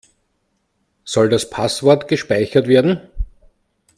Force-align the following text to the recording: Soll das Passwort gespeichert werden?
Soll 1.03 1.29
das 1.29 1.51
Passwort 1.51 2.07
gespeichert 2.07 2.65
werden? 2.67 3.01